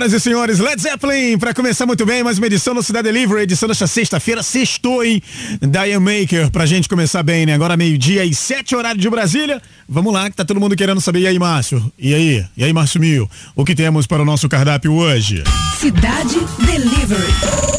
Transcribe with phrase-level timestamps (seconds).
[0.00, 3.42] Senhoras e senhores, Led Zeppelin, para começar muito bem, mais uma edição do Cidade Delivery,
[3.42, 5.22] edição desta sexta-feira, sextou, hein?
[5.60, 7.52] Diane Maker, pra gente começar bem, né?
[7.52, 9.60] Agora meio-dia e sete horário de Brasília.
[9.86, 11.20] Vamos lá, que tá todo mundo querendo saber.
[11.20, 11.92] E aí, Márcio?
[11.98, 12.46] E aí?
[12.56, 13.28] E aí, Márcio Mil?
[13.54, 15.44] O que temos para o nosso cardápio hoje?
[15.78, 17.34] Cidade Delivery.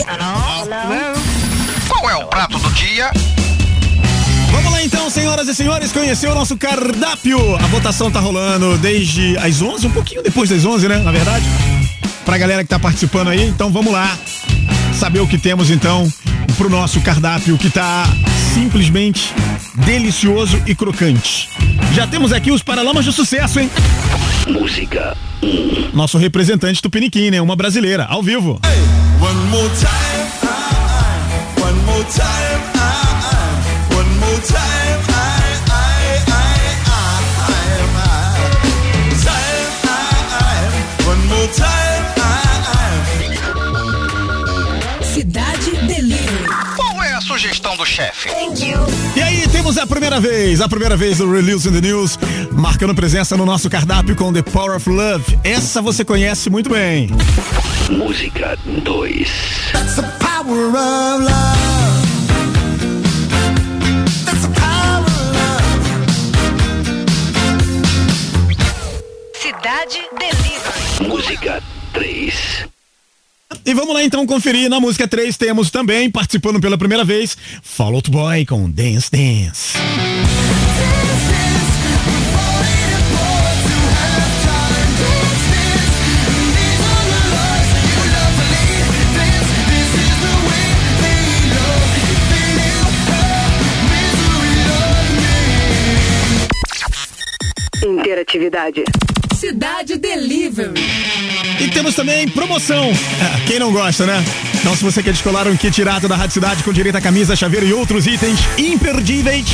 [0.08, 0.68] Hello?
[0.70, 1.22] Hello?
[1.88, 3.10] Qual é o prato do dia?
[4.52, 7.56] Vamos lá então, senhoras e senhores, conheceu o nosso cardápio.
[7.56, 11.00] A votação tá rolando desde as 11, um pouquinho depois das 11, né?
[11.00, 11.46] Na verdade.
[12.32, 14.18] Pra galera que tá participando aí, então vamos lá
[14.94, 16.10] saber o que temos então
[16.56, 18.06] pro nosso cardápio que tá
[18.54, 19.34] simplesmente
[19.86, 21.50] delicioso e crocante.
[21.92, 23.70] Já temos aqui os Paralamas do Sucesso, hein?
[24.48, 25.18] Música.
[25.94, 27.42] Nosso representante Tupiniquim, né?
[27.42, 28.62] Uma brasileira, ao vivo.
[28.64, 28.80] Hey,
[29.20, 30.48] one more time,
[31.62, 32.71] one more time,
[47.42, 48.30] sugestão do chefe?
[49.16, 52.20] E aí, temos a primeira vez, a primeira vez do Release in the News,
[52.52, 55.40] marcando presença no nosso cardápio com The Power of Love.
[55.44, 57.10] Essa você conhece muito bem.
[57.90, 59.30] Música 2.
[59.74, 61.26] That's the power of love.
[64.24, 65.72] That's the power of love.
[69.34, 71.10] Cidade Delivery.
[71.10, 72.71] Música 3.
[73.66, 74.70] E vamos lá então conferir.
[74.70, 79.78] Na música 3 temos também, participando pela primeira vez, Fall Out Boy com Dance Dance.
[97.84, 98.84] Interatividade.
[99.42, 100.80] Cidade Delivery.
[101.60, 102.92] E temos também promoção.
[103.20, 104.24] Ah, Quem não gosta, né?
[104.60, 107.36] Então, se você quer descolar um kit irado da Rádio Cidade com direito a camisa,
[107.36, 109.46] chaveiro e outros itens imperdíveis,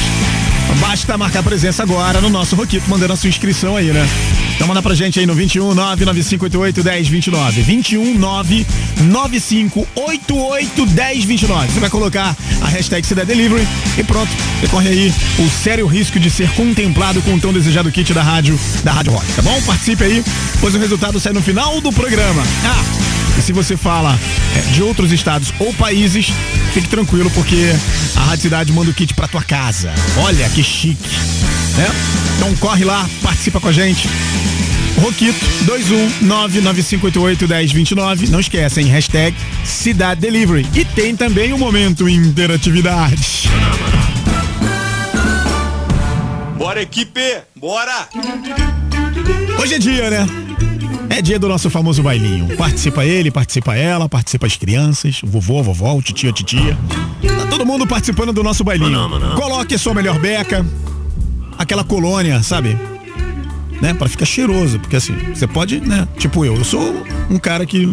[0.76, 4.08] basta marcar presença agora no nosso Roquito, mandando a sua inscrição aí, né?
[4.56, 7.62] Então manda pra gente aí no 21 99588 1029.
[7.62, 11.72] 21 99588 1029.
[11.72, 13.68] Você vai colocar a hashtag Cidade Delivery
[13.98, 14.32] e pronto.
[14.62, 18.60] Decorre aí o sério risco de ser contemplado com o tão desejado kit da rádio,
[18.84, 19.62] da Rádio Rock, tá bom?
[19.64, 20.24] Participe aí,
[20.60, 22.44] pois o resultado sai no final do programa.
[22.66, 22.84] Ah,
[23.38, 24.18] e se você fala
[24.56, 26.32] é, de outros estados ou países,
[26.74, 27.72] fique tranquilo porque
[28.16, 29.94] a Rádio Cidade manda o kit pra tua casa.
[30.18, 31.10] Olha que chique,
[31.78, 31.88] né?
[32.38, 34.10] Então corre lá, participa com a gente.
[34.98, 35.46] Roquito
[36.24, 38.30] 21995881029.
[38.30, 38.88] Não esquece, hein?
[38.88, 40.66] Hashtag Cidade Delivery.
[40.74, 43.48] E tem também o momento interatividade.
[46.58, 47.38] Bora, equipe!
[47.56, 48.10] Bora!
[49.60, 50.47] Hoje é dia, né?
[51.18, 52.56] É dia do nosso famoso bailinho.
[52.56, 56.78] Participa ele, participa ela, participa as crianças, o vovô, a vovó, o titio, a titia.
[57.24, 59.10] Tá todo mundo participando do nosso bailinho.
[59.36, 60.64] Coloque a sua melhor beca,
[61.58, 62.78] aquela colônia, sabe?
[63.82, 63.96] Né?
[63.96, 66.08] Pra ficar cheiroso, porque assim, você pode, né?
[66.20, 67.88] Tipo eu, eu sou um cara que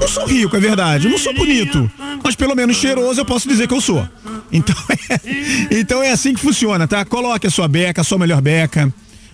[0.00, 1.90] não sou rico, é verdade, eu não sou bonito,
[2.24, 4.08] mas pelo menos cheiroso eu posso dizer que eu sou.
[4.50, 4.74] Então
[5.10, 7.04] é, então é assim que funciona, tá?
[7.04, 8.90] Coloque a sua beca, a sua melhor beca.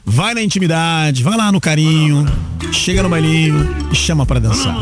[0.09, 2.25] Vai na intimidade, vai lá no carinho,
[2.73, 4.75] chega no bailinho e chama pra dançar.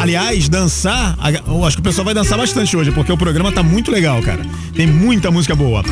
[0.00, 1.16] Aliás, dançar,
[1.46, 4.20] eu acho que o pessoal vai dançar bastante hoje, porque o programa tá muito legal,
[4.22, 4.44] cara.
[4.74, 5.84] Tem muita música boa.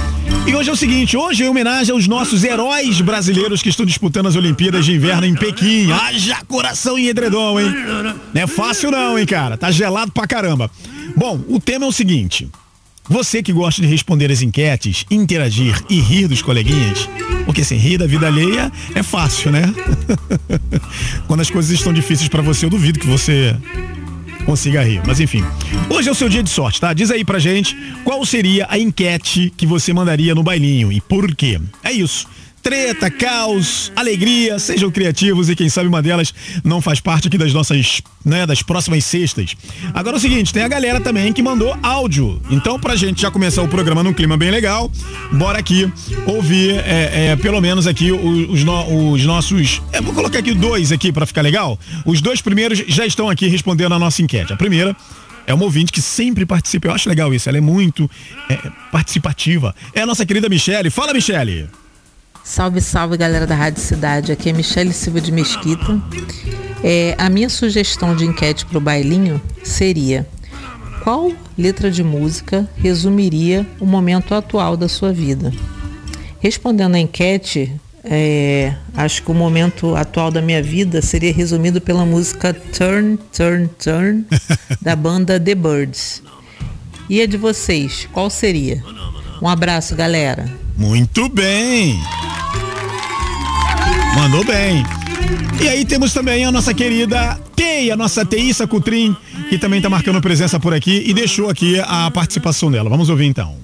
[0.47, 3.85] E hoje é o seguinte, hoje é em homenagem aos nossos heróis brasileiros que estão
[3.85, 5.93] disputando as Olimpíadas de Inverno em Pequim.
[5.93, 7.73] Haja coração em edredom, hein?
[8.33, 9.59] Não é fácil não, hein, cara?
[9.59, 10.71] Tá gelado pra caramba.
[11.15, 12.49] Bom, o tema é o seguinte.
[13.09, 17.09] Você que gosta de responder as enquetes, interagir e rir dos coleguinhas,
[17.45, 19.63] porque assim, rir da vida alheia é fácil, né?
[21.29, 23.55] Quando as coisas estão difíceis pra você, eu duvido que você
[24.47, 25.03] consiga rir.
[25.07, 25.45] Mas enfim,
[25.91, 26.93] hoje é o seu dia de sorte, tá?
[26.93, 31.35] Diz aí pra gente qual seria a enquete que você mandaria no bailinho e por
[31.35, 31.61] quê.
[31.83, 32.27] É isso.
[32.65, 36.33] Treta, caos, alegria, sejam criativos e quem sabe uma delas
[36.65, 39.55] não faz parte aqui das nossas, né, das próximas sextas.
[39.93, 42.41] Agora é o seguinte, tem a galera também que mandou áudio.
[42.51, 44.91] Então, pra gente já começar o programa num clima bem legal,
[45.31, 45.93] bora aqui
[46.27, 49.83] ouvir é, é, pelo menos aqui o- os, no- os nossos.
[49.93, 51.79] é, vou colocar aqui dois aqui pra ficar legal.
[52.07, 54.55] Os dois primeiros já estão aqui respondendo a nossa enquete.
[54.55, 54.97] A primeira
[55.47, 56.89] é uma ouvinte que sempre participa.
[56.89, 57.47] Eu acho legal isso.
[57.47, 58.11] Ela é muito
[58.49, 58.57] é,
[58.91, 59.75] participativa.
[59.95, 60.89] É a nossa querida Michele.
[60.89, 61.69] Fala, Michele.
[62.45, 65.99] Salve, salve galera da Rádio Cidade, aqui é Michele Silva de Mesquita.
[66.85, 70.29] É, a minha sugestão de enquete para o bailinho seria:
[71.03, 75.51] qual letra de música resumiria o momento atual da sua vida?
[76.39, 77.73] Respondendo à enquete,
[78.05, 83.71] é, acho que o momento atual da minha vida seria resumido pela música Turn, Turn,
[83.83, 84.27] Turn,
[84.83, 86.23] da banda The Birds.
[87.09, 88.85] E a de vocês, qual seria?
[89.41, 90.64] Um abraço, galera.
[90.77, 91.99] Muito bem.
[94.17, 94.83] Mandou bem.
[95.63, 99.17] E aí temos também a nossa querida TEI, a nossa Teissa Cutrim,
[99.49, 102.91] que também está marcando presença por aqui e deixou aqui a participação dela.
[102.91, 103.57] Vamos ouvir então.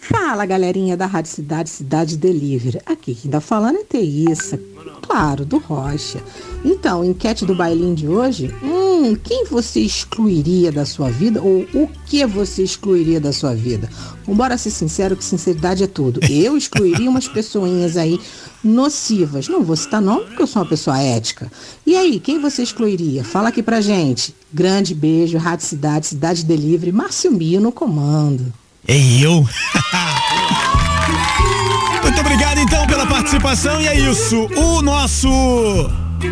[0.00, 2.80] Fala galerinha da Rádio Cidade, Cidade Delivery.
[2.84, 4.58] Aqui quem tá falando é Teissa,
[5.02, 6.20] claro, do Rocha.
[6.64, 8.54] Então, enquete do bailinho de hoje.
[8.62, 13.88] Hum, quem você excluiria da sua vida ou o que você excluiria da sua vida?
[14.26, 16.20] Embora ser sincero que sinceridade é tudo.
[16.30, 18.20] Eu excluiria umas pessoinhas aí
[18.62, 19.48] nocivas.
[19.48, 21.50] Não vou citar nome porque eu sou uma pessoa ética.
[21.84, 23.24] E aí, quem você excluiria?
[23.24, 24.34] Fala aqui pra gente.
[24.52, 28.52] Grande beijo, Rádio Cidade, Cidade Delivery, Márcio Mio no comando.
[28.86, 29.46] É eu?
[32.02, 34.48] Muito obrigado então pela participação e é isso.
[34.56, 35.28] O nosso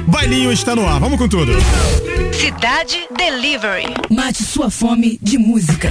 [0.06, 1.00] Bailinho está no ar.
[1.00, 1.52] Vamos com tudo.
[2.32, 3.94] Cidade Delivery.
[4.10, 5.90] Mate sua fome de música.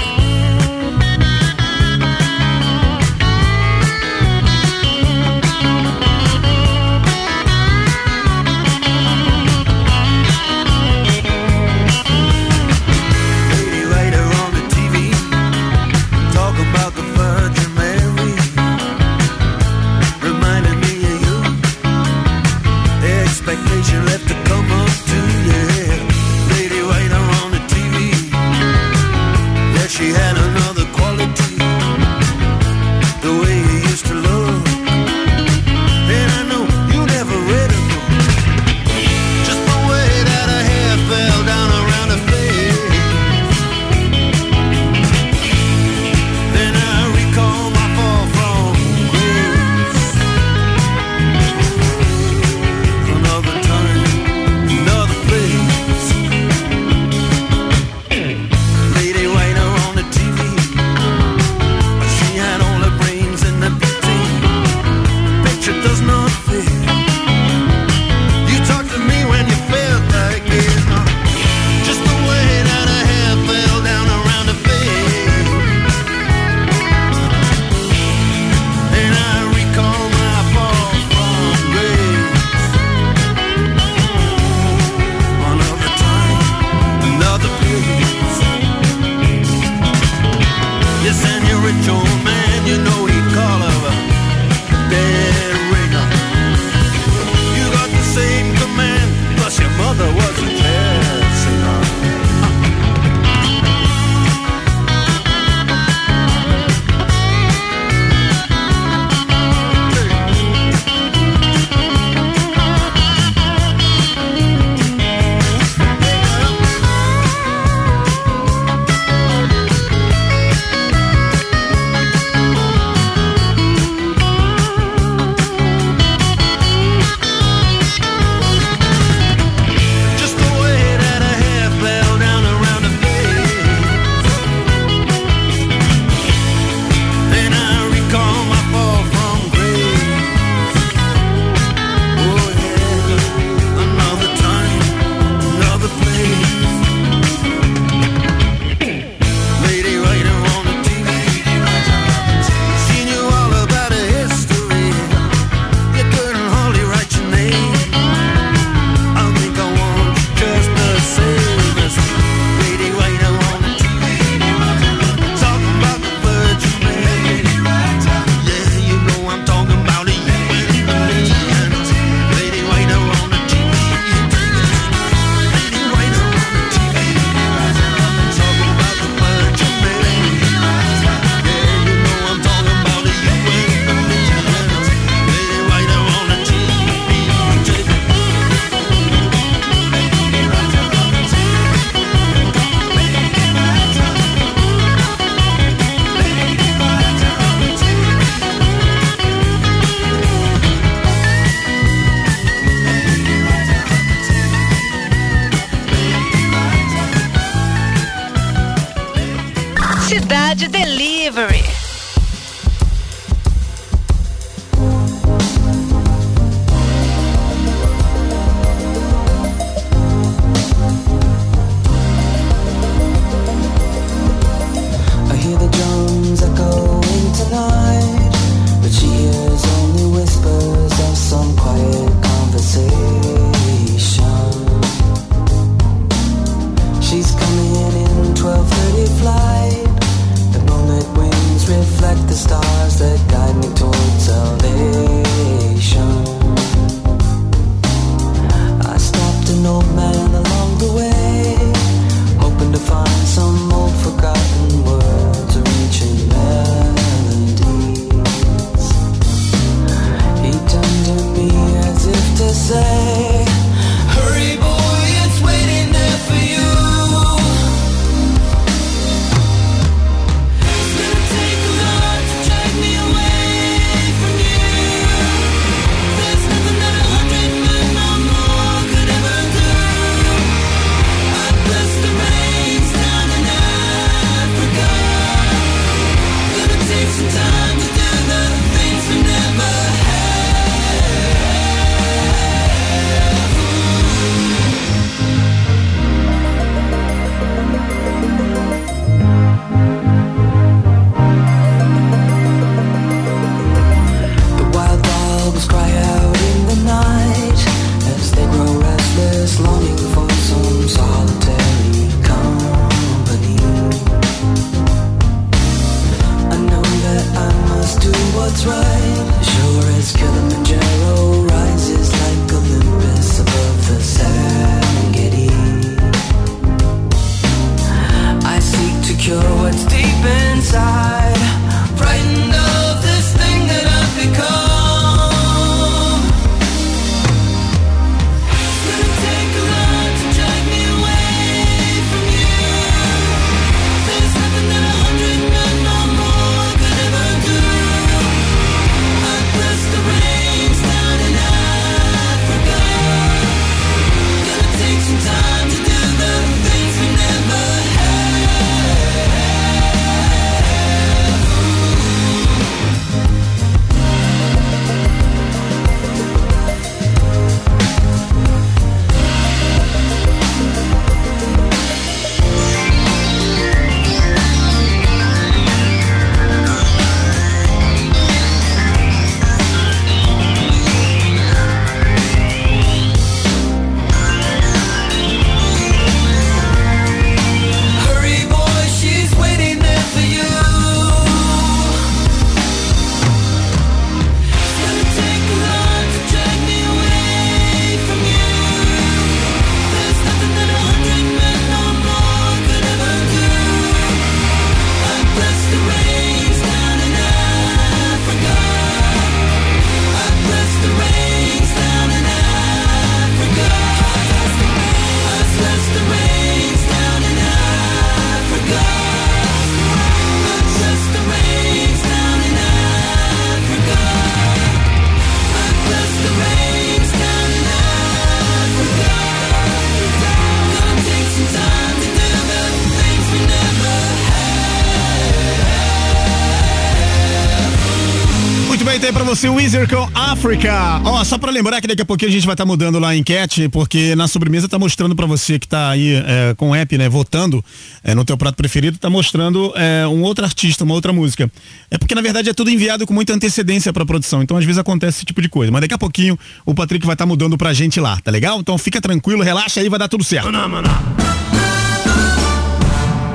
[439.48, 441.02] O Weezer com Africa.
[441.06, 443.16] Ó, só pra lembrar que daqui a pouquinho a gente vai estar mudando lá a
[443.16, 446.98] enquete, porque na sobremesa tá mostrando pra você que tá aí é, com o app,
[446.98, 447.64] né, votando
[448.04, 451.50] é, no teu prato preferido, tá mostrando é, um outro artista, uma outra música.
[451.90, 454.80] É porque na verdade é tudo enviado com muita antecedência pra produção, então às vezes
[454.80, 455.72] acontece esse tipo de coisa.
[455.72, 458.60] Mas daqui a pouquinho o Patrick vai estar mudando pra gente lá, tá legal?
[458.60, 460.50] Então fica tranquilo, relaxa aí, vai dar tudo certo.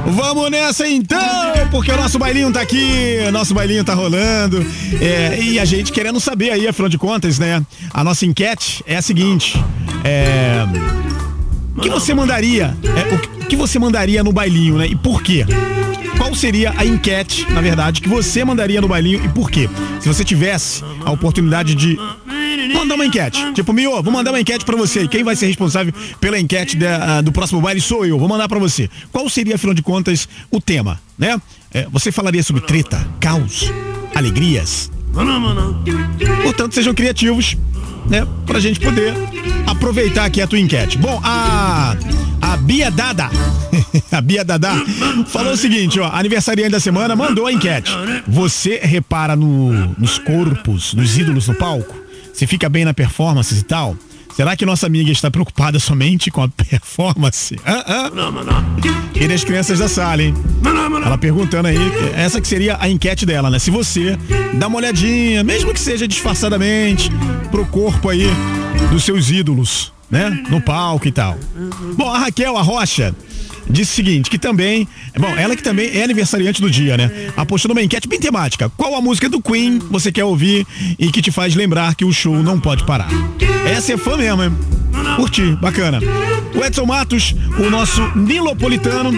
[0.07, 1.19] Vamos nessa então,
[1.71, 4.65] porque o nosso bailinho tá aqui, nosso bailinho tá rolando.
[5.01, 7.65] é, e a gente querendo saber aí, afinal de contas, né?
[7.93, 9.63] A nossa enquete é a seguinte:
[10.05, 10.65] é,
[11.77, 12.77] o que você mandaria?
[12.85, 14.87] é, o que você mandaria no bailinho, né?
[14.87, 15.47] E por quê?
[16.25, 19.69] Qual seria a enquete, na verdade, que você mandaria no bailinho e por quê?
[20.01, 21.99] Se você tivesse a oportunidade de
[22.73, 23.53] mandar uma enquete.
[23.53, 25.07] Tipo, Mio, vou mandar uma enquete pra você.
[25.07, 28.19] Quem vai ser responsável pela enquete ah, do próximo baile sou eu.
[28.19, 28.89] Vou mandar pra você.
[29.13, 31.39] Qual seria, afinal de contas, o tema, né?
[31.71, 33.71] É, você falaria sobre treta, caos,
[34.15, 34.91] alegrias?
[36.43, 37.55] Portanto, sejam criativos,
[38.09, 38.27] né?
[38.47, 39.15] Pra gente poder
[39.67, 40.99] aproveitar aqui a tua enquete.
[40.99, 41.97] Bom, a,
[42.41, 43.31] a Bia Dada,
[44.13, 44.71] a Bia Dada,
[45.29, 47.91] falou o seguinte, ó, aniversariante da semana mandou a enquete.
[48.27, 51.95] Você repara no- nos corpos, nos ídolos no palco?
[52.33, 53.97] Se fica bem na performance e tal?
[54.37, 57.57] Será que nossa amiga está preocupada somente com a performance?
[57.65, 58.11] Ah, ah.
[59.15, 60.35] E das crianças da sala, hein?
[61.07, 61.79] Ela perguntando aí,
[62.17, 63.61] essa que seria a enquete dela, né?
[63.61, 64.19] Se você
[64.55, 67.11] dá uma olhadinha, mesmo que seja disfarçadamente,
[67.53, 68.27] pro corpo aí
[68.91, 70.31] dos seus ídolos, né?
[70.51, 71.39] No palco e tal.
[71.97, 73.15] Bom, a Raquel, a Rocha,
[73.69, 74.87] disse o seguinte, que também,
[75.19, 77.11] bom, ela que também é aniversariante do dia, né?
[77.37, 78.71] Apostou numa enquete bem temática.
[78.77, 80.67] Qual a música do Queen você quer ouvir
[80.99, 83.09] e que te faz lembrar que o show não pode parar?
[83.67, 84.53] Essa é fã mesmo, hein?
[85.17, 86.01] Curti, bacana.
[86.55, 89.13] O Edson Matos, o nosso nilopolitano,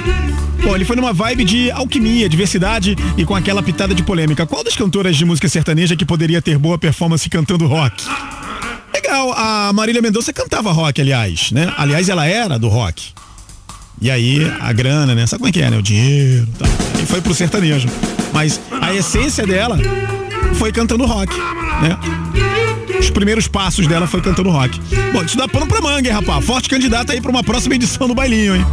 [0.63, 4.47] Bom, ele foi numa vibe de alquimia, diversidade e com aquela pitada de polêmica.
[4.47, 8.05] Qual das cantoras de música sertaneja que poderia ter boa performance cantando rock?
[8.93, 11.73] Legal, a Marília Mendonça cantava rock, aliás, né?
[11.77, 13.13] Aliás, ela era do rock.
[14.01, 15.27] E aí, a grana, né?
[15.27, 15.79] Sabe como é que é, né?
[15.79, 16.69] O dinheiro e tal.
[17.03, 17.89] E foi pro sertanejo.
[18.33, 19.79] Mas a essência dela
[20.55, 21.35] foi cantando rock,
[21.83, 21.99] né?
[22.99, 24.81] Os primeiros passos dela foi cantando rock.
[25.13, 26.45] Bom, isso dá pano pra manga, hein, rapaz?
[26.45, 28.67] Forte candidato aí pra uma próxima edição do bailinho, hein?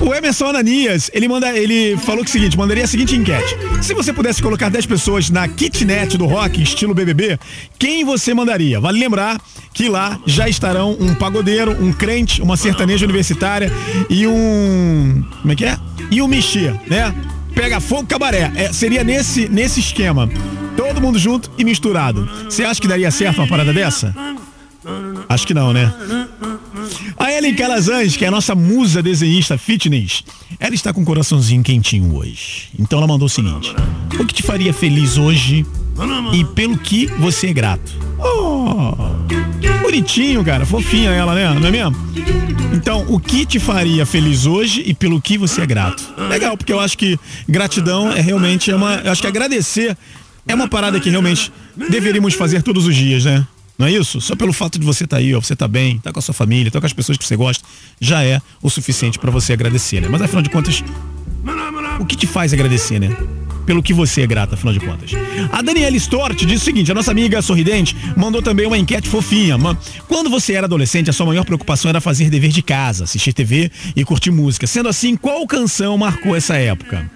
[0.00, 3.56] O Emerson Ananias, ele manda, ele falou que o seguinte, mandaria a seguinte enquete.
[3.82, 7.38] Se você pudesse colocar 10 pessoas na kitnet do rock, estilo BBB,
[7.78, 8.78] quem você mandaria?
[8.80, 9.40] Vale lembrar
[9.72, 13.72] que lá já estarão um pagodeiro, um crente, uma sertaneja universitária
[14.08, 15.76] e um, como é que é?
[16.10, 17.12] E um mexia, né?
[17.54, 18.52] Pega fogo cabaré.
[18.54, 20.28] É, seria nesse nesse esquema.
[20.88, 22.28] Todo mundo junto e misturado.
[22.44, 24.14] Você acha que daria certo uma parada dessa?
[25.28, 25.92] Acho que não, né?
[27.18, 30.24] A Ellen Calazans, que é a nossa musa desenhista fitness,
[30.58, 32.68] ela está com o coraçãozinho quentinho hoje.
[32.78, 33.74] Então ela mandou o seguinte:
[34.18, 35.66] O que te faria feliz hoje
[36.32, 37.92] e pelo que você é grato?
[38.18, 38.94] Oh,
[39.82, 41.52] bonitinho, cara, fofinha ela, né?
[41.52, 41.96] Não é mesmo?
[42.72, 46.02] Então, o que te faria feliz hoje e pelo que você é grato?
[46.28, 49.96] Legal, porque eu acho que gratidão é realmente uma, eu acho que agradecer
[50.46, 51.52] é uma parada que realmente
[51.90, 53.46] deveríamos fazer todos os dias, né?
[53.78, 54.20] Não é isso?
[54.20, 56.34] Só pelo fato de você estar aí, ó, você tá bem, tá com a sua
[56.34, 57.64] família, tá com as pessoas que você gosta,
[58.00, 60.08] já é o suficiente pra você agradecer, né?
[60.10, 60.82] Mas afinal de contas,
[62.00, 63.16] o que te faz agradecer, né?
[63.64, 65.10] Pelo que você é grata, afinal de contas.
[65.52, 69.56] A Daniela Stort diz o seguinte: a nossa amiga sorridente mandou também uma enquete fofinha.
[70.08, 73.70] Quando você era adolescente, a sua maior preocupação era fazer dever de casa, assistir TV
[73.94, 74.66] e curtir música.
[74.66, 77.10] Sendo assim, qual canção marcou essa época?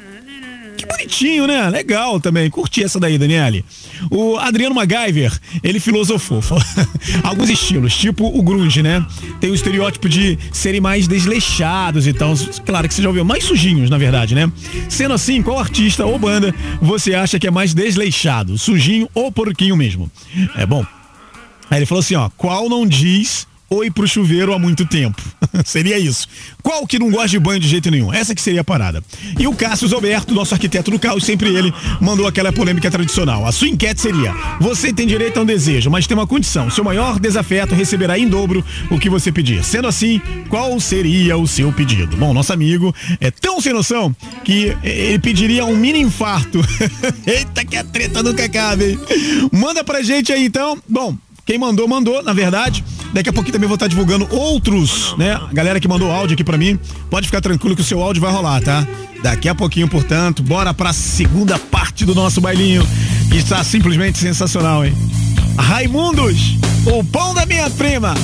[0.76, 1.68] Que bonitinho, né?
[1.68, 2.48] Legal também.
[2.50, 3.64] Curti essa daí, Daniele.
[4.10, 5.32] O Adriano MacGyver,
[5.62, 6.40] ele filosofou.
[7.22, 9.04] Alguns estilos, tipo o grunge, né?
[9.40, 12.34] Tem o estereótipo de serem mais desleixados e tal.
[12.64, 14.50] Claro que você já ouviu, mais sujinhos, na verdade, né?
[14.88, 18.56] Sendo assim, qual artista ou banda você acha que é mais desleixado?
[18.58, 20.10] Sujinho ou porquinho mesmo?
[20.56, 20.84] É bom.
[21.70, 25.22] Aí ele falou assim, ó, qual não diz oi pro chuveiro há muito tempo?
[25.64, 26.28] seria isso.
[26.62, 28.12] Qual que não gosta de banho de jeito nenhum?
[28.12, 29.02] Essa que seria a parada.
[29.38, 33.46] E o Cássio Alberto, nosso arquiteto do caos, sempre ele mandou aquela polêmica tradicional.
[33.46, 36.70] A sua enquete seria: você tem direito a um desejo, mas tem uma condição.
[36.70, 39.64] Seu maior desafeto receberá em dobro o que você pedir.
[39.64, 42.16] Sendo assim, qual seria o seu pedido?
[42.16, 46.60] Bom, nosso amigo é tão sem noção que ele pediria um mini infarto.
[47.26, 48.98] Eita, que a treta nunca acaba, hein?
[49.50, 50.78] Manda pra gente aí então.
[50.88, 52.84] Bom, quem mandou, mandou, na verdade.
[53.12, 55.32] Daqui a pouquinho também vou estar divulgando outros, né?
[55.32, 56.78] A galera que mandou áudio aqui pra mim,
[57.10, 58.86] pode ficar tranquilo que o seu áudio vai rolar, tá?
[59.22, 62.86] Daqui a pouquinho, portanto, bora pra segunda parte do nosso bailinho,
[63.30, 64.94] que está simplesmente sensacional, hein?
[65.58, 68.14] Raimundos, o pão da minha prima.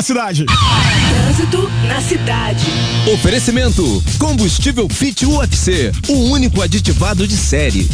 [0.00, 0.46] Na cidade.
[0.46, 2.64] Trânsito na cidade.
[3.12, 7.86] Oferecimento: Combustível Fit UFC, o único aditivado de série.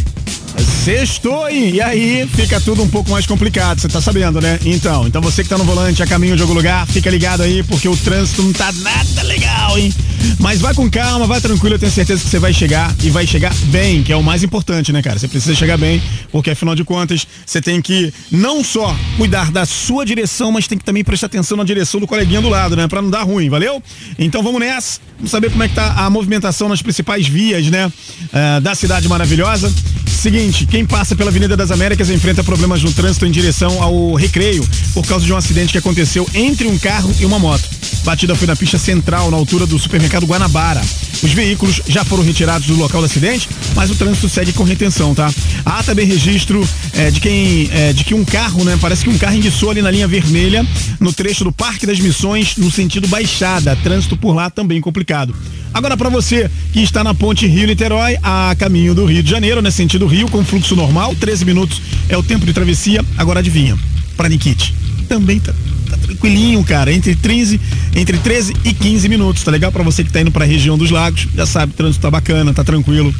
[0.84, 4.58] Sextou e aí fica tudo um pouco mais complicado, você tá sabendo, né?
[4.64, 7.64] Então, então você que tá no volante a caminho de algum lugar, fica ligado aí
[7.64, 9.92] porque o trânsito não tá nada legal, hein?
[10.38, 13.26] Mas vai com calma, vai tranquilo, eu tenho certeza que você vai chegar e vai
[13.26, 15.18] chegar bem, que é o mais importante, né, cara?
[15.18, 19.64] Você precisa chegar bem, porque afinal de contas, você tem que não só cuidar da
[19.64, 22.86] sua direção, mas tem que também prestar atenção na direção do coleguinha do lado, né?
[22.88, 23.82] Pra não dar ruim, valeu?
[24.18, 27.90] Então vamos nessa, vamos saber como é que tá a movimentação nas principais vias, né?
[28.32, 29.72] eh, da cidade maravilhosa.
[30.16, 34.66] Seguinte, quem passa pela Avenida das Américas enfrenta problemas no trânsito em direção ao recreio
[34.94, 37.68] por causa de um acidente que aconteceu entre um carro e uma moto.
[38.02, 40.80] Batida foi na pista central, na altura do supermercado Guanabara.
[41.22, 45.14] Os veículos já foram retirados do local do acidente, mas o trânsito segue com retenção,
[45.14, 45.32] tá?
[45.64, 48.78] Há também registro eh, de quem eh, de que um carro, né?
[48.80, 50.64] Parece que um carro enguiçou ali na linha vermelha,
[51.00, 53.76] no trecho do Parque das Missões, no sentido Baixada.
[53.76, 55.34] Trânsito por lá também complicado.
[55.74, 59.70] Agora para você que está na ponte Rio-Niterói, a caminho do Rio de Janeiro, né?
[59.70, 63.04] Sentido Rio, com fluxo normal, 13 minutos é o tempo de travessia.
[63.16, 63.76] Agora adivinha,
[64.16, 64.74] para Nikit,
[65.08, 65.52] também tá,
[65.88, 67.60] tá tranquilinho, cara, entre 13,
[67.94, 69.70] entre 13 e 15 minutos, tá legal?
[69.72, 72.10] Para você que tá indo para a região dos lagos, já sabe, o trânsito tá
[72.10, 73.14] bacana, tá tranquilo.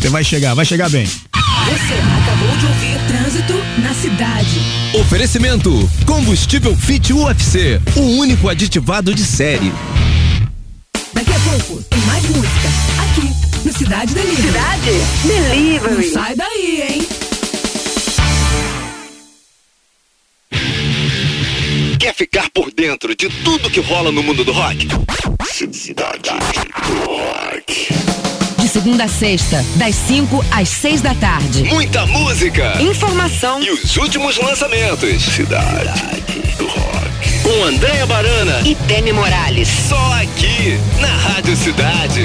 [0.00, 1.06] Você vai chegar, vai chegar bem.
[1.06, 4.60] Você acabou de ouvir Trânsito na cidade.
[5.00, 9.72] Oferecimento: Combustível Fit UFC, o único aditivado de série.
[11.12, 12.93] Daqui a pouco tem mais música
[13.72, 14.42] Cidade Delivery.
[14.42, 14.90] Cidade
[15.26, 15.94] Delivery.
[16.06, 17.08] Não sai daí, hein?
[21.98, 24.88] Quer ficar por dentro de tudo que rola no mundo do rock?
[25.72, 27.94] Cidade do Rock.
[28.58, 31.64] De segunda a sexta, das 5 às 6 da tarde.
[31.64, 35.22] Muita música Informação e os últimos lançamentos.
[35.22, 35.92] Cidade
[36.58, 37.42] do Rock.
[37.42, 39.68] Com Andréa Barana, e Demi Morales.
[39.88, 42.24] só aqui na Rádio Cidade.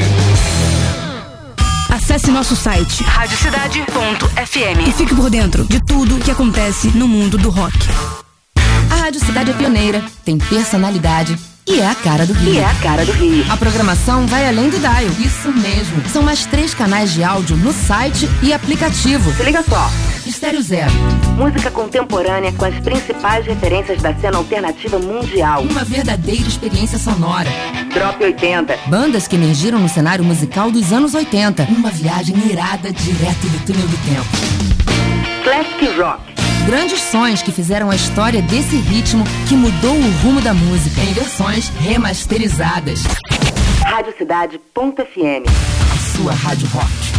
[2.10, 4.88] Acesse nosso site Radiocidade.fm.
[4.88, 7.78] e fique por dentro de tudo que acontece no mundo do rock.
[8.90, 12.56] A Rádio Cidade é pioneira, tem personalidade e é a cara do Rio.
[12.56, 13.46] E é a cara do Rio.
[13.48, 15.06] A programação vai além do dial.
[15.20, 16.10] Isso mesmo.
[16.10, 19.32] São mais três canais de áudio no site e aplicativo.
[19.36, 19.88] Se liga só.
[20.30, 20.92] Estéreo Zero.
[21.36, 25.64] Música contemporânea com as principais referências da cena alternativa mundial.
[25.64, 27.50] Uma verdadeira experiência sonora.
[27.92, 28.78] Drop 80.
[28.88, 31.64] Bandas que emergiram no cenário musical dos anos 80.
[31.64, 35.44] Uma viagem irada direto do túnel do tempo.
[35.44, 36.22] Classic Rock.
[36.68, 41.14] Grandes sons que fizeram a história desse ritmo que mudou o rumo da música em
[41.14, 43.02] versões remasterizadas.
[43.84, 45.48] Radiocidade.fm.
[45.92, 47.19] A sua rádio rock.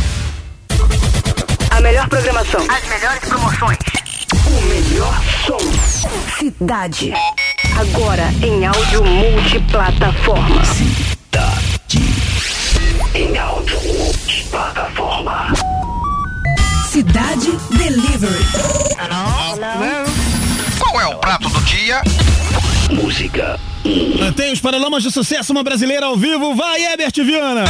[1.80, 2.60] A melhor programação.
[2.60, 3.78] As melhores promoções.
[4.46, 5.58] O melhor som.
[6.38, 7.14] Cidade.
[7.74, 10.62] Agora em áudio multiplataforma.
[10.62, 12.02] Cidade.
[13.14, 15.54] Em áudio multiplataforma.
[16.90, 18.44] Cidade Delivery.
[20.78, 22.02] Qual é o prato do dia?
[22.90, 23.58] Música.
[24.36, 26.54] Tem os Paralamas de Sucesso, uma brasileira ao vivo.
[26.54, 27.64] Vai, Herbert Viana!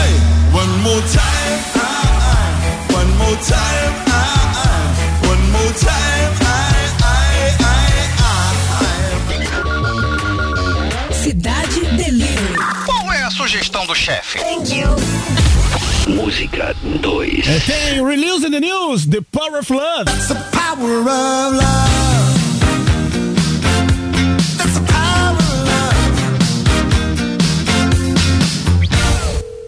[0.52, 1.80] One more time,
[3.30, 4.18] more time, I,
[4.58, 5.26] I.
[5.30, 6.52] One more time, I,
[7.00, 7.14] I,
[7.62, 8.74] I,
[11.12, 12.58] Cidade Delivery.
[12.86, 14.40] Qual é a sugestão do chefe?
[16.08, 17.46] Música 2.
[17.46, 20.10] É, tem Release in the News, The Power of Love.
[20.10, 21.56] It's the power of love.
[24.58, 25.94] That's the power of love.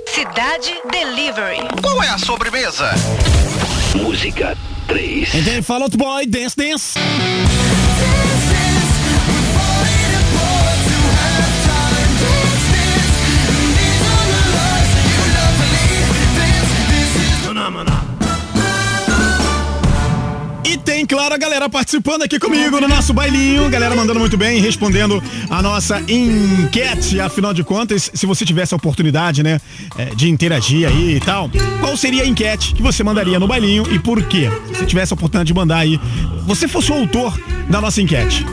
[0.09, 1.69] Cidade Delivery.
[1.81, 2.91] Qual é a sobremesa?
[3.95, 4.57] Música
[4.89, 5.35] 3.
[5.35, 6.95] E tem Fall Out Boy, Dance Dance.
[20.73, 23.69] E tem, claro, a galera participando aqui comigo no nosso bailinho.
[23.69, 27.21] Galera mandando muito bem, respondendo a nossa enquete.
[27.21, 29.61] Afinal de contas, se você tivesse a oportunidade, né,
[29.99, 33.85] eh, de interagir aí e tal, qual seria a enquete que você mandaria no bailinho
[33.93, 34.49] e por quê?
[34.79, 36.01] Se tivesse a oportunidade de mandar aí,
[36.47, 38.47] você fosse o autor da nossa enquete.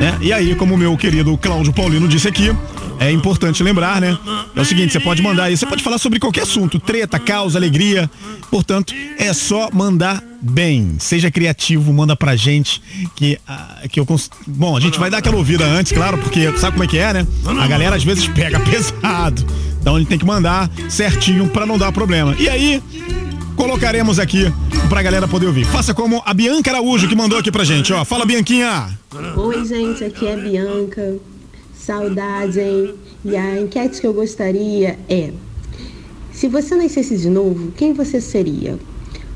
[0.00, 0.16] Né?
[0.22, 2.50] E aí, como o meu querido Cláudio Paulino disse aqui,
[2.98, 4.18] é importante lembrar, né?
[4.54, 7.58] É o seguinte, você pode mandar aí, você pode falar sobre qualquer assunto, treta, causa,
[7.58, 8.10] alegria.
[8.50, 10.96] Portanto, é só mandar bem.
[10.98, 12.82] Seja criativo, manda pra gente
[13.14, 14.30] que, ah, que eu cons...
[14.46, 17.12] Bom, a gente vai dar aquela ouvida antes, claro, porque sabe como é que é,
[17.12, 17.26] né?
[17.44, 19.44] A galera às vezes pega pesado.
[19.80, 22.34] Então a gente tem que mandar certinho pra não dar problema.
[22.38, 22.82] E aí,
[23.56, 24.52] colocaremos aqui
[24.88, 25.64] pra galera poder ouvir.
[25.66, 28.04] Faça como a Bianca Araújo que mandou aqui pra gente, ó.
[28.04, 28.88] Fala, Bianquinha.
[29.36, 31.16] Oi, gente, aqui é a Bianca.
[31.88, 32.94] Saudade, hein?
[33.24, 35.32] E a enquete que eu gostaria é:
[36.30, 38.78] se você nascesse de novo, quem você seria?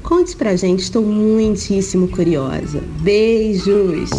[0.02, 2.82] Conte pra gente, estou muitíssimo curiosa.
[3.00, 4.10] Beijos!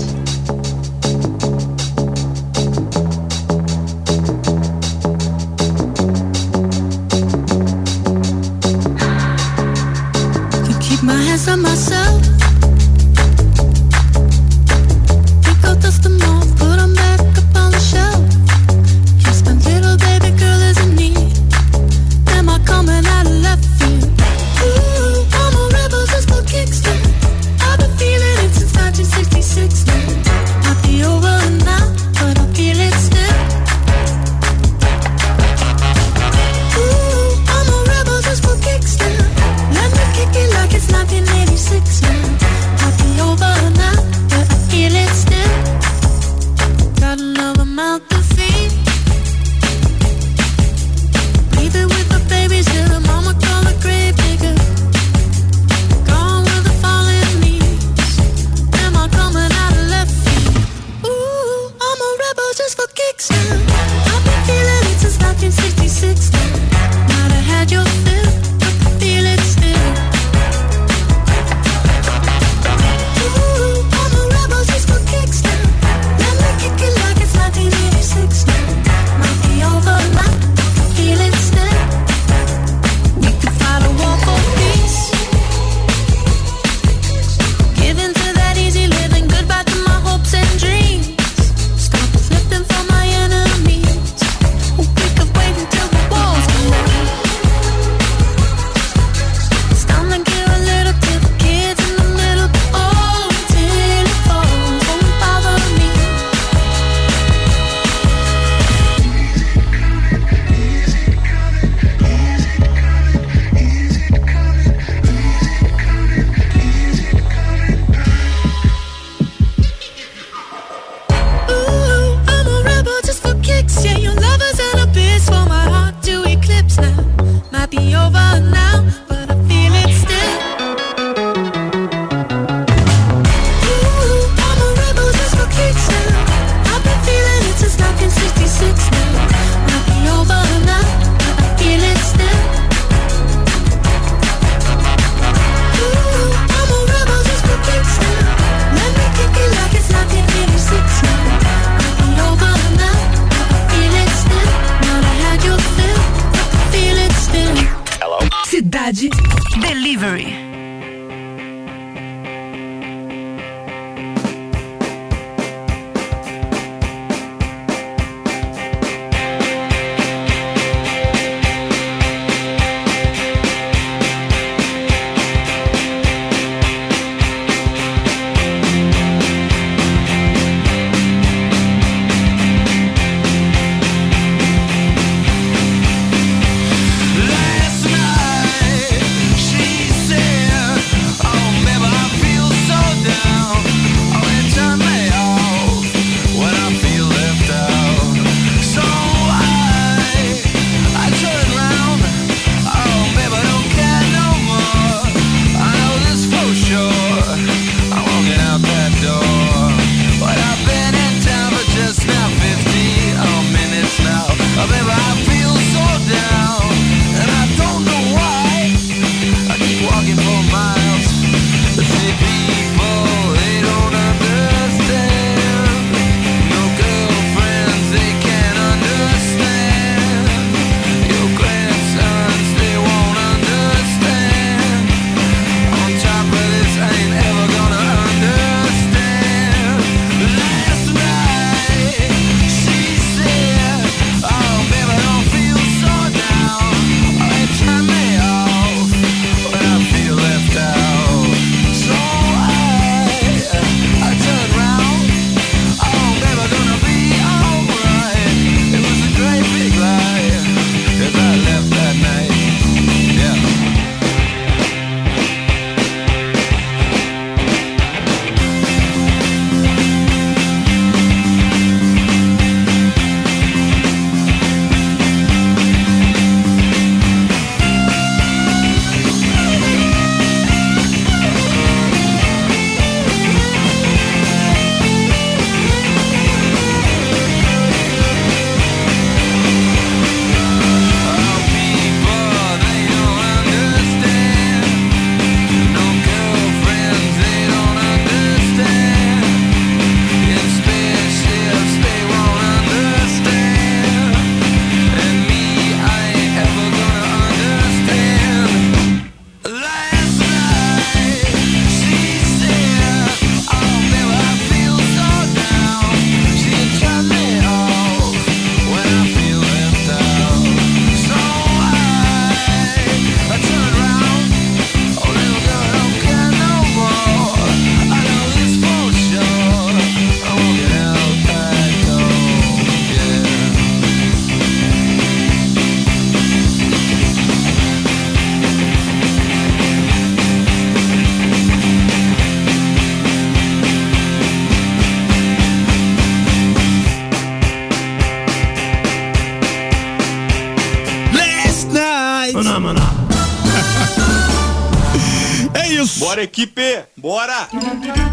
[356.24, 356.62] Equipe!
[356.98, 357.48] Bora!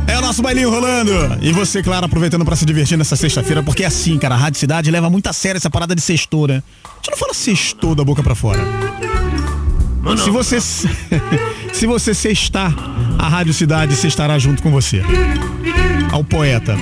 [0.06, 1.12] É o nosso bailinho rolando.
[1.40, 4.60] E você, claro, aproveitando pra se divertir nessa sexta-feira, porque é assim, cara, a Rádio
[4.60, 6.62] Cidade leva muito a sério essa parada de sextou, né?
[6.84, 8.60] A gente não fala sextou da boca pra fora.
[10.24, 12.74] Se você se você sextar,
[13.20, 15.02] a Rádio Cidade sextará junto com você.
[16.10, 16.74] Ao poeta.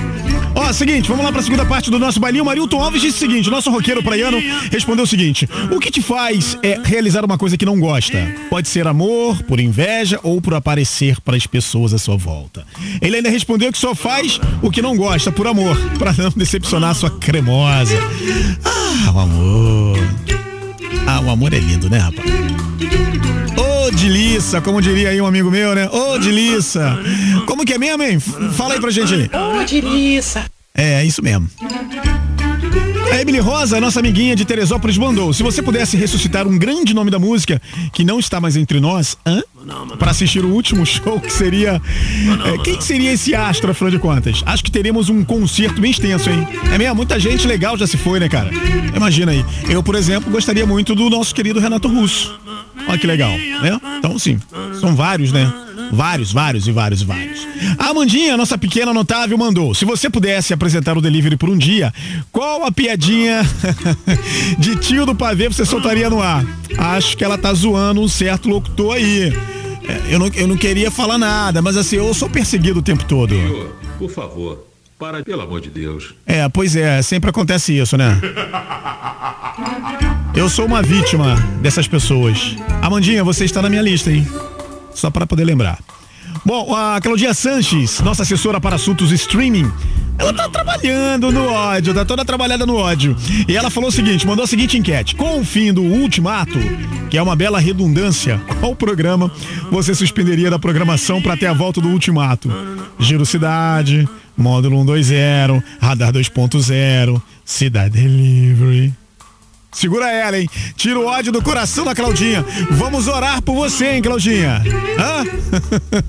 [0.55, 2.45] Ó, seguinte, vamos lá pra segunda parte do nosso bailinho.
[2.45, 4.37] Marilton Alves disse o seguinte: nosso roqueiro praiano
[4.71, 8.17] respondeu o seguinte: o que te faz é realizar uma coisa que não gosta?
[8.49, 12.65] Pode ser amor, por inveja ou por aparecer para as pessoas à sua volta.
[13.01, 16.91] Ele ainda respondeu que só faz o que não gosta por amor, pra não decepcionar
[16.91, 17.99] a sua cremosa.
[18.63, 19.99] Ah, o amor.
[21.05, 22.29] Ah, o amor é lindo, né, rapaz?
[23.89, 25.89] Ô, delícia, como diria aí um amigo meu, né?
[25.89, 26.99] Ô, delícia.
[27.47, 28.19] Como que é mesmo, hein?
[28.19, 29.29] Fala aí pra gente aí.
[29.33, 30.45] Ô, delícia.
[30.75, 31.49] É, isso mesmo.
[33.11, 35.33] A Emily Rosa, nossa amiguinha de Teresópolis, mandou.
[35.33, 37.59] Se você pudesse ressuscitar um grande nome da música
[37.91, 39.41] que não está mais entre nós, hã?
[39.97, 41.81] Para assistir o último show, que seria.
[42.45, 44.43] é, quem que seria esse astro, afinal de contas?
[44.45, 46.47] Acho que teremos um concerto bem extenso, hein?
[46.71, 46.95] É mesmo?
[46.95, 48.51] Muita gente legal já se foi, né, cara?
[48.95, 49.43] Imagina aí.
[49.67, 52.39] Eu, por exemplo, gostaria muito do nosso querido Renato Russo.
[52.87, 53.79] Olha que legal, né?
[53.97, 54.39] Então, sim,
[54.79, 55.51] são vários, né?
[55.91, 57.47] Vários, vários e vários e vários.
[57.77, 59.73] A Amandinha, nossa pequena notável, mandou.
[59.73, 61.91] Se você pudesse apresentar o delivery por um dia,
[62.31, 63.41] qual a piadinha
[64.57, 66.45] de tio do pavê você soltaria no ar?
[66.77, 69.33] Acho que ela tá zoando um certo locutor aí.
[69.87, 73.03] É, Eu não, eu não queria falar nada, mas assim, eu sou perseguido o tempo
[73.05, 73.33] todo.
[73.33, 74.67] Senhor, por favor,
[74.99, 76.13] para, pelo amor de Deus.
[76.25, 78.19] É, pois é, sempre acontece isso, né?
[80.35, 82.55] Eu sou uma vítima dessas pessoas.
[82.81, 84.27] Amandinha, você está na minha lista, hein?
[84.93, 85.79] Só para poder lembrar.
[86.45, 89.69] Bom, a Claudia Sanches, nossa assessora para assuntos streaming,
[90.17, 93.15] ela tá trabalhando no ódio, tá toda trabalhada no ódio.
[93.47, 95.15] E ela falou o seguinte, mandou a seguinte enquete.
[95.15, 96.57] Com o fim do ultimato,
[97.09, 99.31] que é uma bela redundância, qual programa
[99.71, 102.49] você suspenderia da programação para ter a volta do ultimato?
[102.97, 104.07] Giro Cidade,
[104.37, 108.93] Módulo 120, Radar 2.0, Cidade Delivery.
[109.71, 110.49] Segura ela, hein?
[110.75, 112.43] Tira o ódio do coração da Claudinha.
[112.71, 114.61] Vamos orar por você, hein, Claudinha?
[114.97, 115.25] Hã?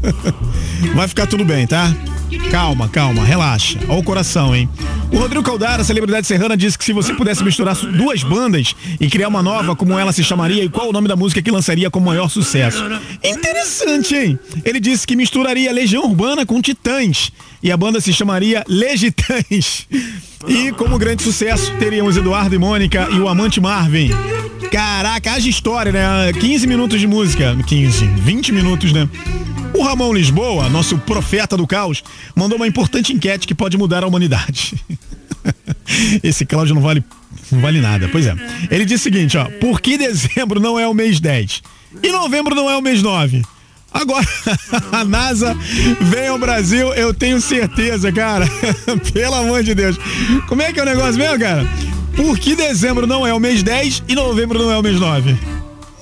[0.95, 1.95] Vai ficar tudo bem, tá?
[2.51, 3.79] Calma, calma, relaxa.
[3.89, 4.69] Olha o coração, hein?
[5.13, 9.29] O Rodrigo Caldara, celebridade serrana, disse que se você pudesse misturar duas bandas e criar
[9.29, 12.07] uma nova, como ela se chamaria e qual o nome da música que lançaria como
[12.07, 12.83] maior sucesso.
[13.23, 14.39] Interessante, hein?
[14.65, 17.33] Ele disse que misturaria Legião Urbana com Titãs
[17.63, 19.87] e a banda se chamaria Legitãs.
[20.49, 24.11] E como grande sucesso, teríamos Eduardo e Mônica e o amante Marvin.
[24.71, 26.33] Caraca, haja história, né?
[26.33, 27.57] 15 minutos de música.
[27.67, 29.09] 15, 20 minutos, né?
[29.75, 32.03] O Ramon Lisboa, nosso profeta do caos,
[32.35, 34.75] mandou uma importante enquete que pode mudar a humanidade.
[36.23, 37.05] Esse Cláudio não vale,
[37.53, 38.09] não vale nada.
[38.09, 38.35] Pois é.
[38.71, 39.45] Ele disse o seguinte, ó.
[39.45, 41.63] Por que dezembro não é o mês 10?
[42.03, 43.43] E novembro não é o mês 9?
[43.93, 44.27] Agora,
[44.93, 45.57] a NASA
[46.01, 48.47] vem ao Brasil, eu tenho certeza, cara.
[49.13, 49.97] Pelo amor de Deus.
[50.49, 51.67] Como é que é o negócio mesmo, cara?
[52.15, 55.33] Por que dezembro não é o mês 10 e novembro não é o mês 9?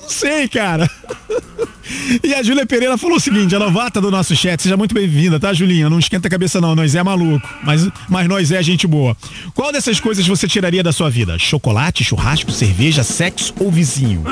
[0.01, 0.89] Não sei, cara.
[2.23, 5.39] E a Júlia Pereira falou o seguinte, a novata do nosso chat, seja muito bem-vinda,
[5.39, 5.89] tá, Julinha?
[5.89, 9.15] Não esquenta a cabeça não, nós é maluco, mas, mas nós é gente boa.
[9.53, 11.37] Qual dessas coisas você tiraria da sua vida?
[11.39, 14.23] Chocolate, churrasco, cerveja, sexo ou vizinho?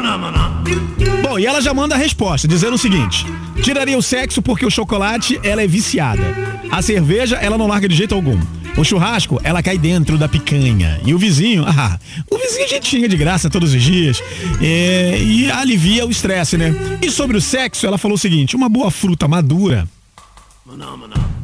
[1.22, 3.26] Bom, e ela já manda a resposta, dizendo o seguinte:
[3.62, 6.24] tiraria o sexo porque o chocolate, ela é viciada.
[6.72, 8.40] A cerveja, ela não larga de jeito algum.
[8.78, 11.02] O churrasco, ela cai dentro da picanha.
[11.04, 11.98] E o vizinho, ah,
[12.30, 14.22] o vizinho a gente xinga de graça todos os dias.
[14.62, 16.76] É, e alivia o estresse, né?
[17.02, 19.88] E sobre o sexo, ela falou o seguinte: uma boa fruta madura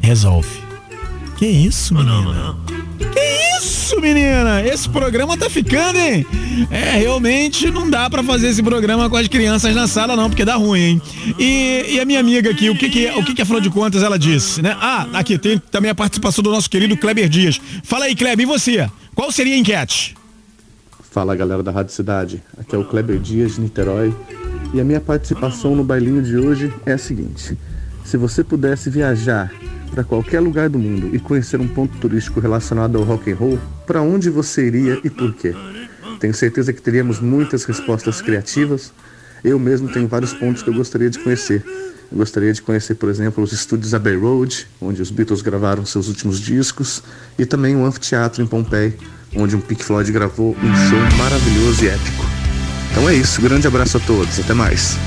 [0.01, 0.61] resolve.
[1.37, 2.55] Que isso, menina?
[3.11, 4.61] Que isso, menina?
[4.61, 6.25] Esse programa tá ficando, hein?
[6.69, 10.45] É, realmente não dá pra fazer esse programa com as crianças na sala, não, porque
[10.45, 11.01] dá ruim, hein?
[11.39, 14.03] E, e a minha amiga aqui, o que que, o que que afinal de contas
[14.03, 14.75] ela disse, né?
[14.79, 17.59] Ah, aqui tem também a participação do nosso querido Kleber Dias.
[17.83, 18.89] Fala aí, Kleber, e você?
[19.15, 20.15] Qual seria a enquete?
[21.11, 24.13] Fala galera da Rádio Cidade, aqui é o Kleber Dias de Niterói
[24.73, 27.57] e a minha participação no bailinho de hoje é a seguinte:
[28.03, 29.53] se você pudesse viajar
[29.91, 33.59] para qualquer lugar do mundo e conhecer um ponto turístico relacionado ao rock and roll,
[33.85, 35.55] para onde você iria e por quê?
[36.19, 38.91] Tenho certeza que teríamos muitas respostas criativas.
[39.43, 41.63] Eu mesmo tenho vários pontos que eu gostaria de conhecer.
[42.11, 46.07] Eu gostaria de conhecer, por exemplo, os estúdios Abbey Road, onde os Beatles gravaram seus
[46.07, 47.03] últimos discos,
[47.37, 48.95] e também o anfiteatro em Pompeii,
[49.35, 52.32] onde um Pink Floyd gravou um show maravilhoso e épico.
[52.93, 54.99] Então é isso, grande abraço a todos, até mais.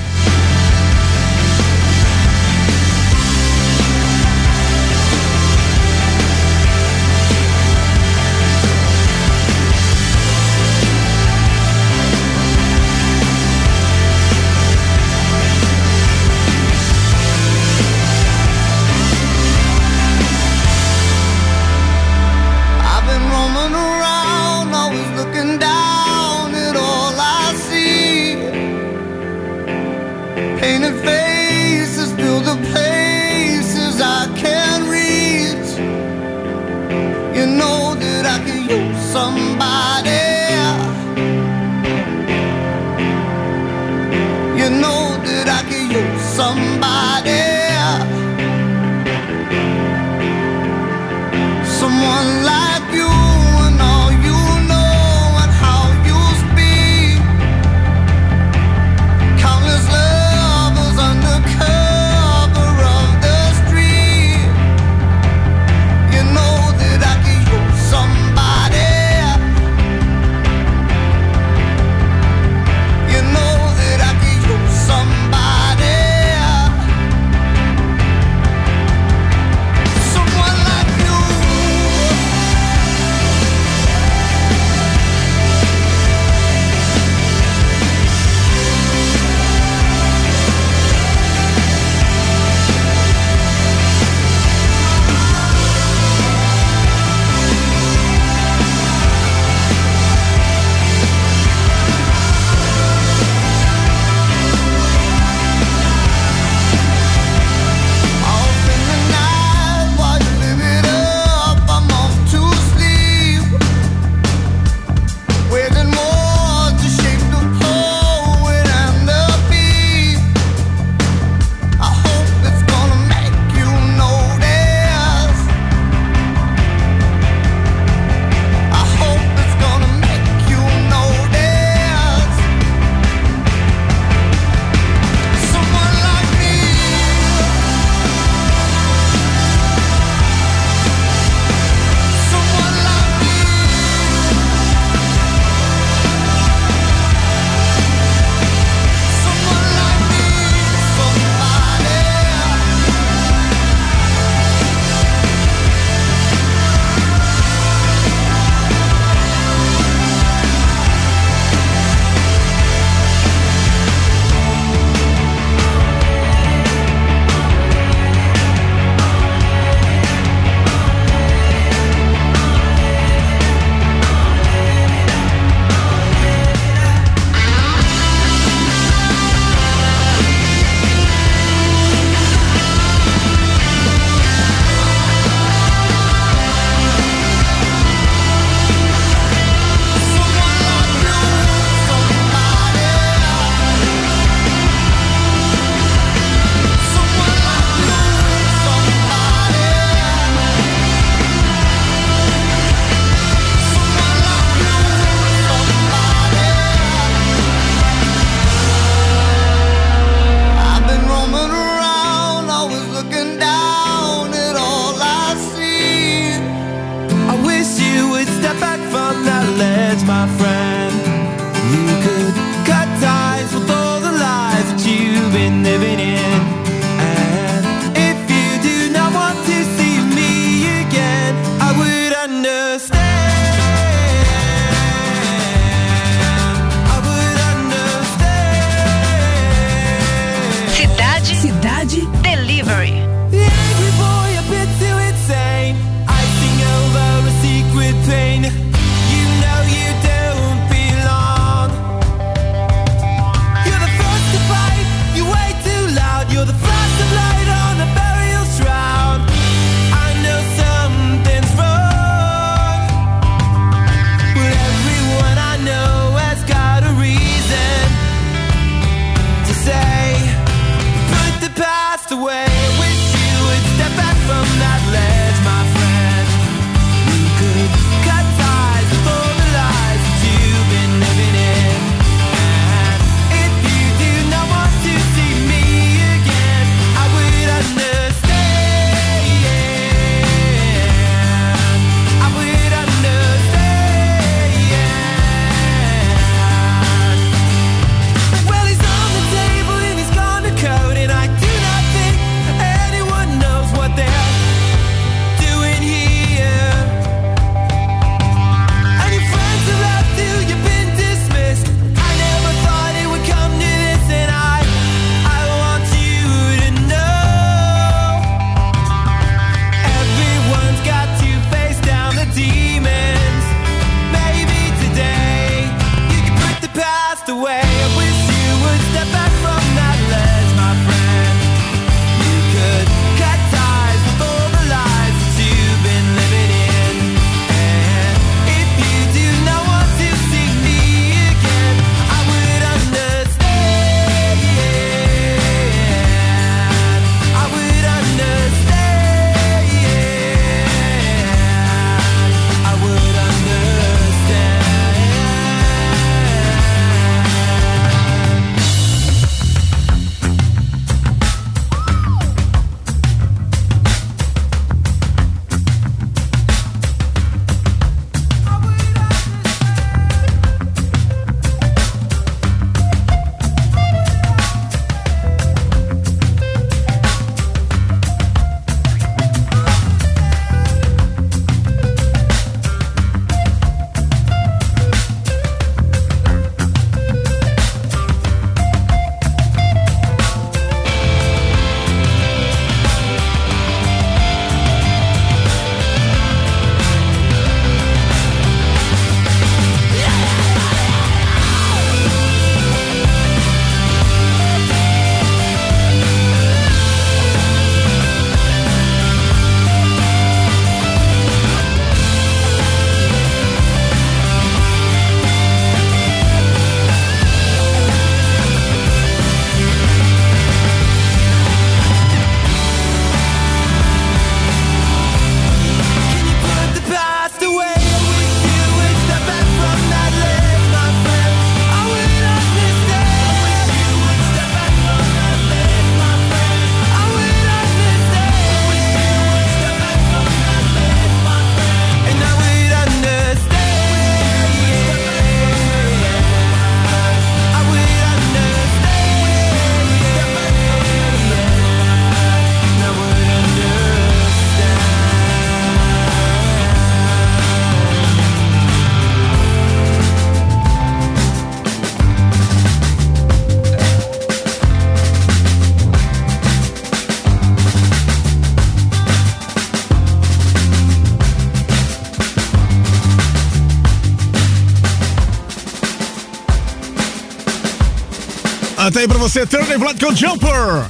[478.96, 480.86] Até aí pra você, Turner Blood com Jumper.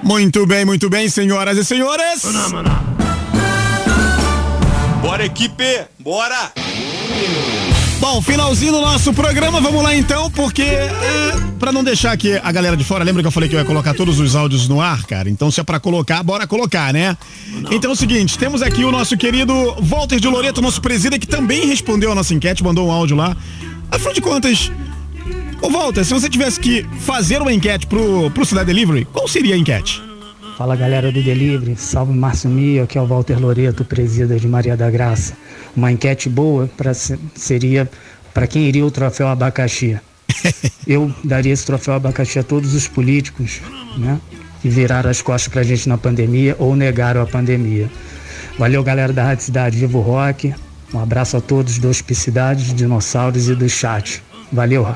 [0.00, 2.22] Muito bem, muito bem, senhoras e senhores.
[5.00, 5.64] Bora, equipe!
[5.98, 6.52] Bora!
[7.98, 10.90] Bom, finalzinho do nosso programa, vamos lá então, porque é,
[11.58, 13.66] para não deixar aqui a galera de fora, lembra que eu falei que eu ia
[13.66, 15.28] colocar todos os áudios no ar, cara?
[15.28, 17.16] Então se é pra colocar, bora colocar, né?
[17.74, 21.26] Então é o seguinte, temos aqui o nosso querido Walter de Loreto, nosso presida, que
[21.26, 23.34] também respondeu a nossa enquete, mandou um áudio lá.
[23.90, 24.70] Afinal de contas,
[25.62, 29.54] ô Walter, se você tivesse que fazer uma enquete pro, pro Cidade Delivery, qual seria
[29.54, 30.02] a enquete?
[30.58, 34.76] Fala galera do Delivery, salve Márcio Mio, aqui é o Walter Loreto, presida de Maria
[34.76, 35.34] da Graça.
[35.74, 37.90] Uma enquete boa pra, se- seria
[38.34, 39.98] para quem iria o troféu abacaxi.
[40.86, 43.60] Eu daria esse troféu abacaxi a todos os políticos,
[43.96, 44.20] né?
[44.62, 47.90] Que viraram as costas pra gente na pandemia ou negaram a pandemia.
[48.58, 50.54] Valeu galera da Rádio Cidade, Vivo Rock.
[50.94, 54.22] Um abraço a todos do Hospicidades, Dinossauros e do chat.
[54.52, 54.86] Valeu,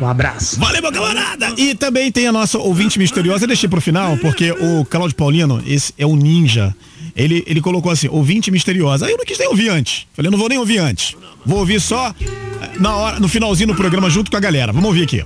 [0.00, 0.58] um abraço.
[0.58, 1.54] Valeu, meu camarada!
[1.56, 5.62] E também tem a nossa ouvinte misteriosa, eu deixei pro final, porque o Claudio Paulino,
[5.66, 6.74] esse é o ninja.
[7.14, 9.06] Ele, ele colocou assim, ouvinte misteriosa.
[9.06, 10.06] Aí eu não quis nem ouvir antes.
[10.14, 11.14] Falei, não vou nem ouvir antes.
[11.44, 14.72] Vou ouvir só eh, na hora, no finalzinho do programa junto com a galera.
[14.72, 15.24] Vamos ouvir aqui.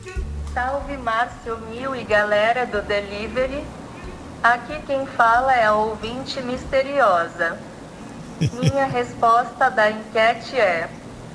[0.52, 3.62] Salve Márcio Mil e galera do Delivery.
[4.42, 7.58] Aqui quem fala é a ouvinte misteriosa.
[8.52, 10.88] Minha resposta da enquete é: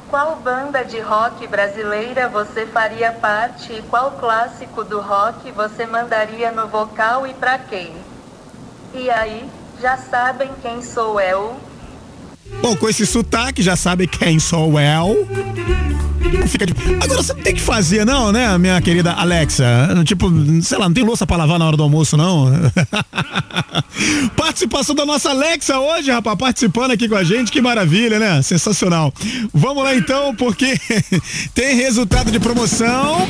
[0.09, 6.51] qual banda de rock brasileira você faria parte e qual clássico do rock você mandaria
[6.51, 7.95] no vocal e pra quem?
[8.93, 9.49] E aí,
[9.79, 11.55] já sabem quem sou eu?
[12.61, 15.27] Bom, com esse sotaque, já sabe quem sou eu.
[16.47, 16.73] Fica de...
[17.01, 19.65] Agora você não tem que fazer, não, né, minha querida Alexa?
[20.05, 20.31] Tipo,
[20.61, 22.51] sei lá, não tem louça pra lavar na hora do almoço, não?
[24.35, 28.41] Participação da nossa Alexa hoje, rapaz, participando aqui com a gente, que maravilha, né?
[28.41, 29.13] Sensacional.
[29.53, 30.79] Vamos lá então, porque
[31.53, 33.27] tem resultado de promoção.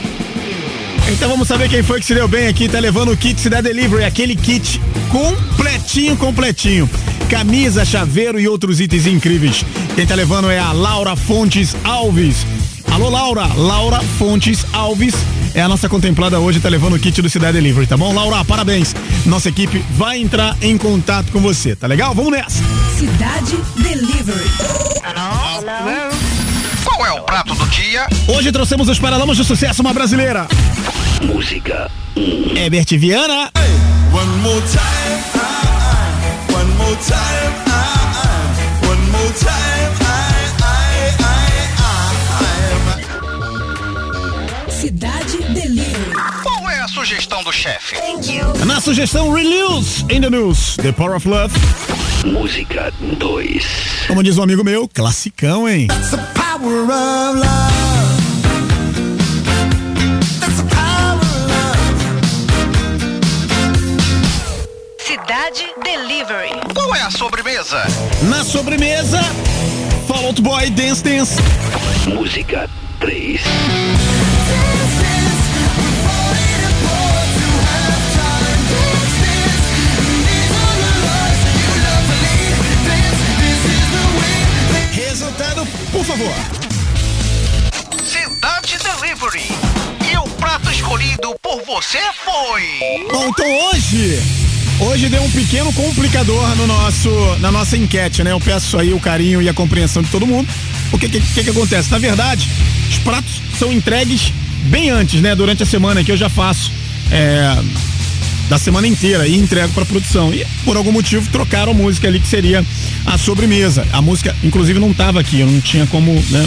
[1.12, 3.68] Então vamos saber quem foi que se deu bem aqui, tá levando o kit Cidade
[3.68, 6.89] Delivery, aquele kit completinho, completinho.
[7.30, 9.66] Camisa, chaveiro e outros itens incríveis.
[9.93, 12.45] Quem tá levando é a Laura Fontes Alves.
[12.89, 13.45] Alô, Laura.
[13.55, 15.14] Laura Fontes Alves
[15.53, 18.14] é a nossa contemplada hoje, tá levando o kit do Cidade Delivery, tá bom?
[18.14, 18.95] Laura, parabéns.
[19.26, 22.16] Nossa equipe vai entrar em contato com você, tá legal?
[22.16, 22.64] Vamos nessa.
[22.97, 24.90] Cidade Delivery.
[27.72, 28.07] Dia?
[28.28, 30.47] Hoje trouxemos os Paralamas do Sucesso, uma brasileira.
[31.24, 31.89] Música
[32.55, 33.51] Herbert Viana.
[34.13, 35.39] One more time, I,
[36.49, 39.91] I, one more time, I, I, one more time,
[44.69, 46.11] Cidade Delivery.
[46.43, 47.95] Qual é a sugestão do chefe?
[48.65, 51.53] Na sugestão Release in the News, The Power of Love.
[52.26, 53.65] Música 2.
[54.07, 55.88] Como diz um amigo meu, classicão, hein?
[56.62, 58.22] That's the power of love.
[60.39, 61.80] That's the power of love.
[64.99, 66.51] Cidade Delivery.
[66.76, 67.84] Qual é a sobremesa?
[68.30, 69.22] Na sobremesa,
[70.07, 71.41] Fall Out Boy Dance Dance.
[72.07, 73.39] Música 3.
[86.12, 86.34] Favor.
[88.03, 89.47] Cidade Delivery.
[90.12, 93.07] E o prato escolhido por você foi.
[93.09, 94.22] Bom, então hoje,
[94.82, 97.09] hoje deu um pequeno complicador no nosso,
[97.39, 98.34] na nossa enquete, né?
[98.34, 100.49] Eu peço aí o carinho e a compreensão de todo mundo.
[100.91, 101.89] O que que, que que acontece?
[101.89, 102.49] Na verdade,
[102.89, 104.34] os pratos são entregues
[104.64, 105.34] bem antes, né?
[105.34, 106.72] Durante a semana que eu já faço.
[107.09, 107.55] É,
[108.51, 110.33] da semana inteira e entrego pra produção.
[110.33, 112.65] E por algum motivo trocaram a música ali que seria
[113.05, 113.87] a sobremesa.
[113.93, 116.45] A música, inclusive, não tava aqui, eu não tinha como, né?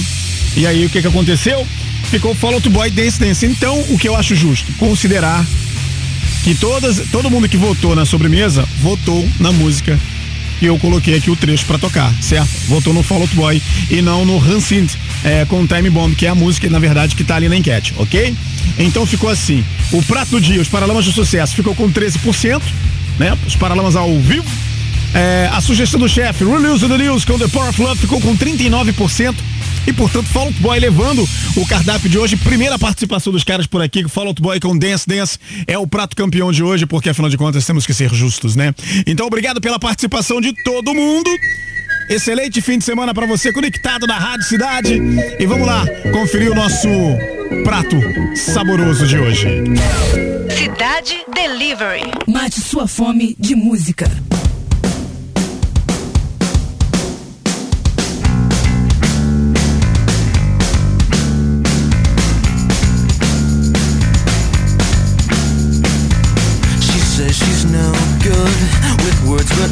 [0.54, 1.66] E aí o que que aconteceu?
[2.10, 3.46] Ficou Fall Out Boy Dance Dance.
[3.46, 4.70] Então, o que eu acho justo?
[4.74, 5.46] Considerar
[6.42, 9.98] que todas, todo mundo que votou na sobremesa votou na música
[10.58, 12.48] que eu coloquei aqui o trecho pra tocar, certo?
[12.68, 14.94] Votou no Fall Out Boy e não no Hansint
[15.24, 17.94] é, com Time Bomb, que é a música, na verdade, que tá ali na enquete,
[17.96, 18.34] ok?
[18.78, 19.64] Então ficou assim.
[19.92, 22.62] O prato do dia, os Paralamas do Sucesso, ficou com 13%,
[23.18, 23.36] né?
[23.46, 24.46] Os Paralamas ao vivo.
[25.14, 28.36] É, a sugestão do chefe, Release the News com The Power of Love, ficou com
[28.36, 29.34] 39%.
[29.86, 31.24] E, portanto, Fall Out Boy levando
[31.56, 32.36] o cardápio de hoje.
[32.36, 34.08] Primeira participação dos caras por aqui.
[34.08, 37.36] Fall Out Boy com Dance Dance é o prato campeão de hoje, porque afinal de
[37.36, 38.74] contas temos que ser justos, né?
[39.06, 41.30] Então, obrigado pela participação de todo mundo.
[42.08, 45.00] Excelente fim de semana pra você conectado na Rádio Cidade.
[45.38, 46.88] E vamos lá conferir o nosso
[47.64, 47.96] prato
[48.36, 49.48] saboroso de hoje.
[50.56, 52.10] Cidade Delivery.
[52.26, 54.06] Mate sua fome de música.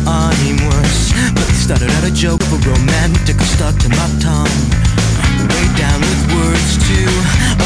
[0.06, 1.12] I'm worse.
[1.34, 4.58] But it started out a joke of a romantic stuck to my tongue
[5.46, 7.10] Way down with words too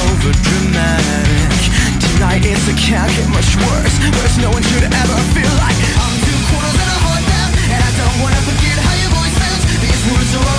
[0.09, 1.61] overdramatic
[2.01, 6.17] Tonight it's a can't get much worse Worse no one should ever feel like I'm
[6.25, 9.65] two quarters and a heart down And I don't wanna forget how your voice sounds
[9.81, 10.56] These words are all.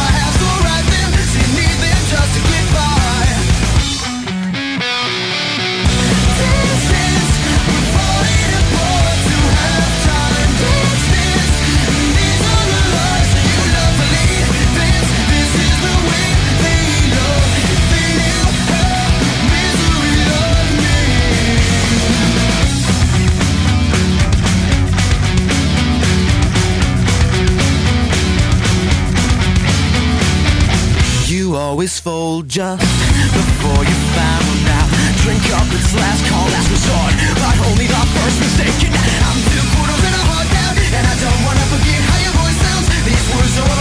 [32.07, 32.87] fold just
[33.35, 34.89] before you found out.
[35.23, 37.13] Drink up, it's last call, last resort.
[37.43, 38.79] But only the first mistake.
[39.27, 42.59] I'm too brutal and I'm hard down, and I don't wanna forget how your voice
[42.63, 42.87] sounds.
[43.07, 43.76] These words are.